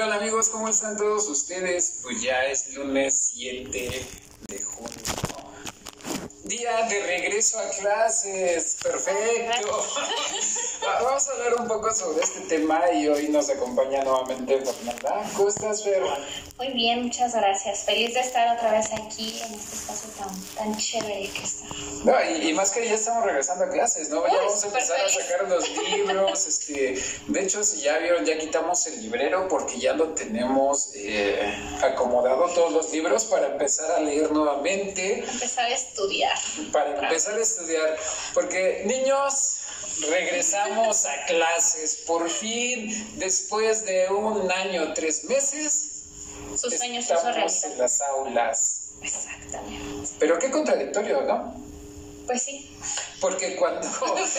[0.00, 0.48] tal amigos?
[0.48, 1.98] ¿Cómo están todos ustedes?
[2.02, 4.06] Pues ya es lunes 7
[4.48, 4.96] de junio.
[6.44, 9.86] Día de regreso a clases, perfecto.
[10.82, 15.22] Vamos a hablar un poco sobre este tema y hoy nos acompaña nuevamente Fernanda.
[15.36, 16.02] ¿Cómo estás, Fer?
[16.56, 17.84] Muy bien, muchas gracias.
[17.84, 21.66] Feliz de estar otra vez aquí en este espacio tan, tan chévere que está.
[22.04, 24.26] No, y, más que ya estamos regresando a clases, ¿no?
[24.26, 26.46] Ya vamos a empezar a sacar los libros.
[26.46, 31.40] Este, de hecho, si ya vieron, ya quitamos el librero porque ya lo tenemos eh,
[31.82, 35.24] acomodado todos los libros para empezar a leer nuevamente.
[35.28, 36.38] Empezar a estudiar.
[36.72, 37.96] Para empezar a estudiar.
[38.32, 39.59] Porque, niños,
[40.08, 41.96] regresamos a clases.
[42.06, 46.04] Por fin, después de un año, tres meses,
[46.56, 48.80] sus sueños estamos en las aulas.
[49.02, 50.10] Exactamente.
[50.18, 51.70] Pero qué contradictorio, ¿no?
[52.26, 52.70] Pues sí.
[53.20, 53.80] Porque cuando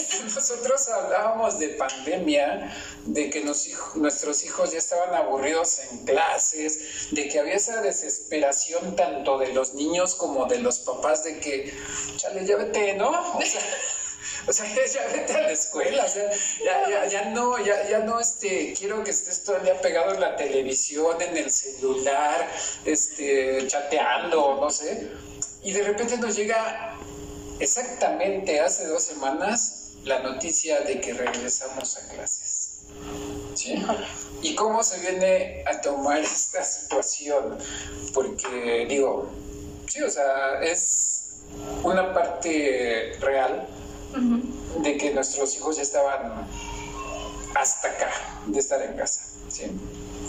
[0.24, 7.38] nosotros hablábamos de pandemia, de que nuestros hijos ya estaban aburridos en clases, de que
[7.38, 11.72] había esa desesperación tanto de los niños como de los papás de que,
[12.16, 13.10] chale, ya vete, ¿no?
[13.36, 13.60] O sea,
[14.48, 16.30] o sea, ya vete a la escuela, o sea,
[16.64, 20.14] ya, ya, ya no, ya, ya no, este, quiero que estés todo el día pegado
[20.14, 22.48] en la televisión, en el celular,
[22.84, 25.10] este, chateando, no sé.
[25.62, 26.96] Y de repente nos llega
[27.58, 32.70] exactamente hace dos semanas la noticia de que regresamos a clases.
[33.54, 33.82] ¿Sí?
[34.42, 37.58] ¿Y cómo se viene a tomar esta situación?
[38.14, 39.30] Porque digo,
[39.88, 41.16] sí, o sea, es
[41.82, 43.66] una parte real
[44.82, 46.46] de que nuestros hijos ya estaban
[47.54, 48.10] hasta acá,
[48.46, 49.22] de estar en casa.
[49.48, 49.64] ¿sí?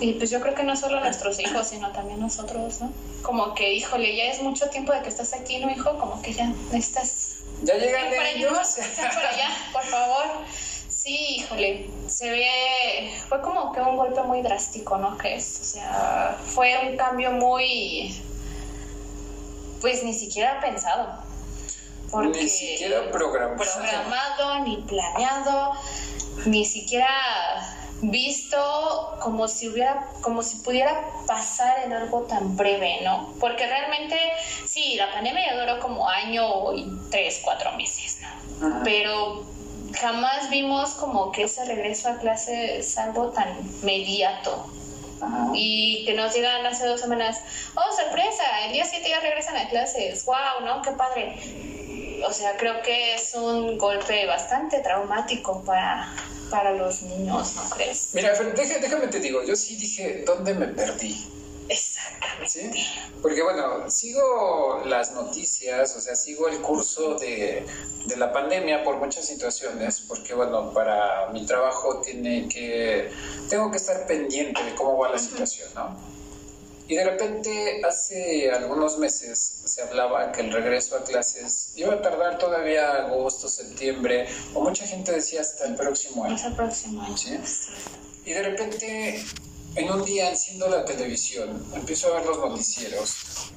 [0.00, 2.92] Y pues yo creo que no solo nuestros hijos, sino también nosotros, ¿no?
[3.22, 5.96] Como que, híjole, ya es mucho tiempo de que estás aquí, ¿no, hijo?
[5.98, 7.36] Como que ya necesitas...
[7.62, 8.76] Ya llegan ellos.
[8.96, 10.26] por allá, por favor.
[10.88, 15.60] Sí, híjole, se ve, fue como que un golpe muy drástico, ¿no crees?
[15.60, 18.20] O sea, fue un cambio muy,
[19.80, 21.31] pues ni siquiera pensado
[22.20, 23.56] ni siquiera programado.
[23.56, 25.72] programado, ni planeado,
[26.46, 27.08] ni siquiera
[28.02, 33.32] visto como si hubiera, como si pudiera pasar en algo tan breve, ¿no?
[33.38, 34.18] Porque realmente,
[34.66, 38.82] sí, la pandemia duró como año y tres, cuatro meses, ¿no?
[38.82, 39.44] Pero
[39.94, 44.66] jamás vimos como que ese regreso a clase es algo tan inmediato.
[45.54, 47.40] Y que nos llegan hace dos semanas,
[47.76, 50.82] oh, sorpresa, el día 7 ya regresan a clases, wow, ¿no?
[50.82, 51.38] Qué padre
[52.26, 56.14] o sea, creo que es un golpe bastante traumático para,
[56.50, 58.10] para los niños, ¿no crees?
[58.12, 61.16] Mira, déjame te digo, yo sí dije, ¿dónde me perdí?
[61.68, 62.84] Exactamente.
[63.22, 67.64] Porque bueno, sigo las noticias, o sea, sigo el curso de,
[68.06, 73.10] de, la pandemia por muchas situaciones, porque bueno, para mi trabajo tiene que,
[73.48, 75.96] tengo que estar pendiente de cómo va la situación, ¿no?
[76.92, 82.02] Y de repente, hace algunos meses, se hablaba que el regreso a clases iba a
[82.02, 86.34] tardar todavía agosto, septiembre, o mucha gente decía hasta el próximo año.
[86.34, 87.16] Hasta el próximo año.
[88.26, 89.24] Y de repente,
[89.74, 93.52] en un día enciendo la televisión, empiezo a ver los noticieros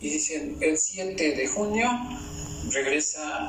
[0.00, 1.90] y dicen, el 7 de junio
[2.70, 3.48] regresa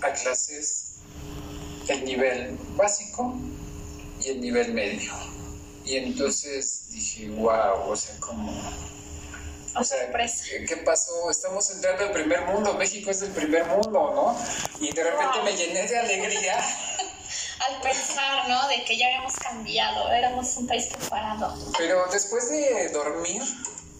[0.00, 0.94] a clases
[1.88, 3.34] el nivel básico
[4.24, 5.39] y el nivel medio.
[5.84, 8.52] Y entonces dije, wow, o sea, como...
[9.76, 10.10] O sea,
[10.66, 11.30] ¿qué pasó?
[11.30, 14.36] Estamos entrando al primer mundo, México es el primer mundo, ¿no?
[14.80, 16.58] Y de repente me llené de alegría.
[17.68, 18.66] Al pensar, ¿no?
[18.68, 21.54] De que ya habíamos cambiado, éramos un país preparado.
[21.76, 23.42] Pero después de dormir,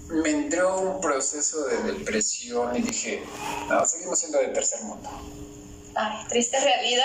[0.08, 3.22] me entró un proceso de depresión y dije,
[3.68, 5.08] no, seguimos siendo de tercer mundo.
[5.94, 7.04] Ay, triste realidad.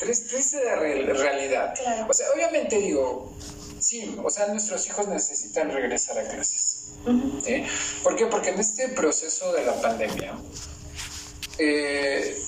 [0.00, 1.74] Triste, triste realidad.
[1.76, 2.06] Claro.
[2.08, 3.32] O sea, obviamente digo,
[3.82, 6.92] Sí, o sea, nuestros hijos necesitan regresar a clases.
[8.04, 8.26] ¿Por qué?
[8.26, 10.38] Porque en este proceso de la pandemia
[11.58, 12.40] eh,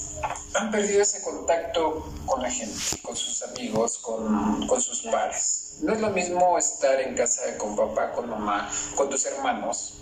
[0.55, 5.75] han perdido ese contacto con la gente, con sus amigos, con, sus pares.
[5.81, 9.99] No es lo mismo estar en casa con papá, con mamá, con tus hermanos,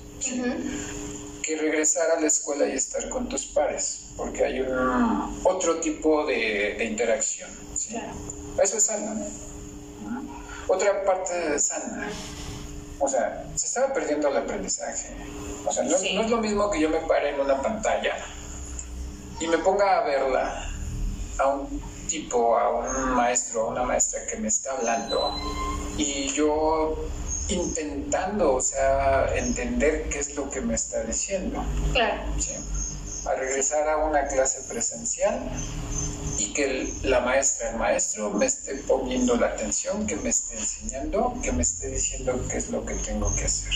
[1.42, 6.26] que regresar a la escuela y estar con tus pares, porque hay un, otro tipo
[6.26, 7.50] de, interacción.
[8.62, 9.26] Eso es sano.
[10.72, 12.08] Otra parte sana.
[12.98, 15.14] O sea, se estaba perdiendo el aprendizaje.
[15.66, 18.16] O sea, no, es lo mismo que yo me pare en una pantalla
[19.38, 20.70] y me ponga a verla
[21.38, 25.34] a un tipo, a un maestro, a una maestra que me está hablando
[25.98, 26.96] y yo
[27.48, 31.62] intentando, o sea, entender qué es lo que me está diciendo.
[31.92, 32.22] Claro.
[33.26, 35.38] A regresar a una clase presencial
[36.52, 41.34] y que la maestra, el maestro me esté poniendo la atención, que me esté enseñando,
[41.42, 43.72] que me esté diciendo qué es lo que tengo que hacer.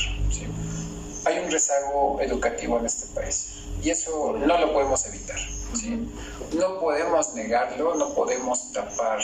[1.25, 3.47] Hay un rezago educativo en este país
[3.83, 5.39] y eso no lo podemos evitar.
[6.55, 9.21] No podemos negarlo, no podemos tapar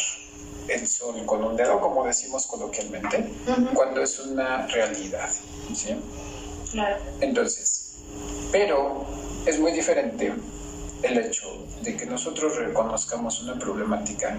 [0.69, 3.31] el sol con un dedo, como decimos coloquialmente,
[3.75, 5.31] cuando es una realidad.
[7.21, 7.93] Entonces,
[8.51, 9.05] pero
[9.47, 10.33] es muy diferente
[11.03, 14.37] el hecho de que nosotros reconozcamos una problemática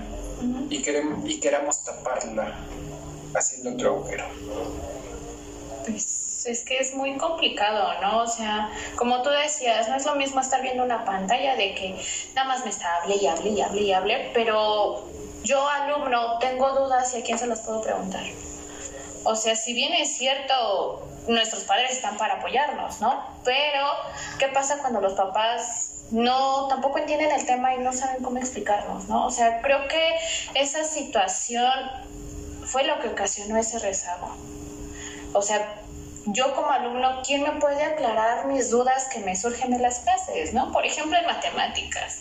[0.70, 2.56] y, queremos, y queramos taparla
[3.36, 4.26] haciendo otro agujero.
[5.86, 8.20] Pues es que es muy complicado, ¿no?
[8.20, 12.02] O sea, como tú decías, no es lo mismo estar viendo una pantalla de que
[12.36, 15.08] nada más me está hable y hable y hable y hable, pero
[15.44, 18.24] yo alumno tengo dudas y a quién se las puedo preguntar.
[19.26, 23.26] O sea, si bien es cierto, nuestros padres están para apoyarnos, ¿no?
[23.46, 23.88] Pero,
[24.38, 29.10] ¿qué pasa cuando los papás no tampoco entienden el tema y no saben cómo explicarnos,
[29.10, 29.26] ¿no?
[29.26, 30.16] O sea, creo que
[30.54, 31.74] esa situación
[32.66, 34.32] fue lo que ocasionó ese rezago.
[35.34, 35.82] O sea,
[36.28, 40.54] yo como alumno, ¿quién me puede aclarar mis dudas que me surgen en las clases,
[40.54, 40.72] ¿no?
[40.72, 42.20] Por ejemplo, en matemáticas.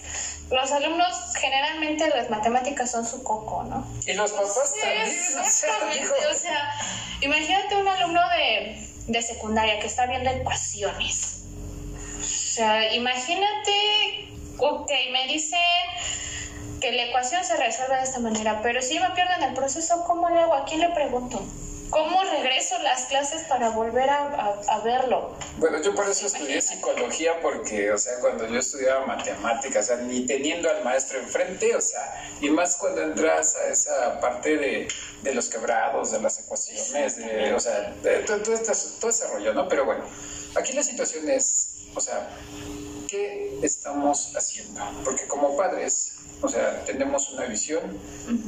[0.51, 3.87] Los alumnos generalmente las matemáticas son su coco, ¿no?
[4.07, 5.07] Y los papás también.
[5.07, 6.09] Exactamente.
[6.31, 6.73] O sea,
[7.21, 11.42] imagínate un alumno de, de secundaria que está viendo ecuaciones
[12.53, 14.29] sea, imagínate,
[14.59, 15.59] ok, me dicen
[16.83, 20.05] que la ecuación se resuelve de esta manera, pero si me pierdo en el proceso,
[20.05, 20.55] ¿cómo le hago?
[20.55, 21.43] ¿A quién le pregunto?
[21.89, 25.35] ¿Cómo regreso las clases para volver a, verlo?
[25.59, 30.05] Bueno, yo por eso estudié psicología, porque, o sea, cuando yo estudiaba matemáticas, o sea,
[30.05, 34.89] ni teniendo al maestro enfrente, o sea, y más cuando entras a esa parte de,
[35.23, 38.57] de los quebrados, de las ecuaciones, de, o sea, de, todo, todo,
[39.01, 39.69] todo ese rollo, ¿no?
[39.69, 40.05] Pero bueno,
[40.55, 42.29] aquí la situación es o sea,
[43.09, 44.81] ¿qué estamos haciendo?
[45.05, 47.99] Porque como padres, o sea, tenemos una visión,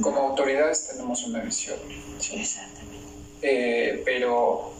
[0.01, 1.79] como autoridades tenemos una visión.
[2.19, 3.07] Sí, exactamente.
[3.41, 4.73] Eh, pero,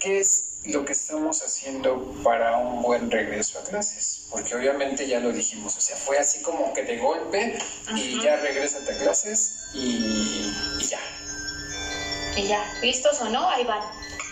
[0.00, 4.26] ¿qué es lo que estamos haciendo para un buen regreso a clases?
[4.30, 7.58] Porque obviamente ya lo dijimos, o sea, fue así como que de golpe
[7.94, 11.00] y ya regresate a clases y, y ya.
[12.36, 13.82] Y ya, listos o no, ahí van.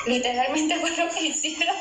[0.07, 1.77] Literalmente fue lo que hicieron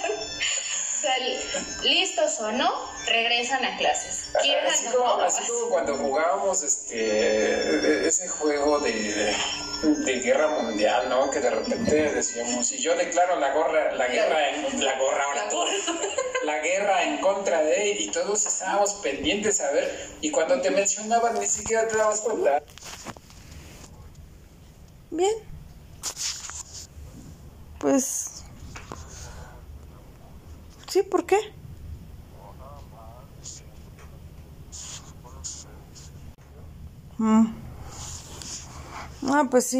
[1.83, 2.71] listos o no,
[3.07, 4.29] regresan a clases.
[4.35, 9.35] Así como, así como cuando jugábamos este, ese juego de,
[9.83, 11.29] de, guerra mundial, ¿no?
[11.31, 15.49] Que de repente decíamos, y yo declaro la, gorra, la guerra, en, la gorra ahora
[16.45, 20.71] la guerra en contra de él, y todos estábamos pendientes a ver, y cuando te
[20.71, 22.63] mencionaban ni siquiera te dabas cuenta.
[25.09, 25.35] Bien.
[27.79, 28.41] Pues
[30.91, 31.53] Sí, ¿por qué?
[37.17, 37.45] Mm.
[39.29, 39.69] Ah, pues sí.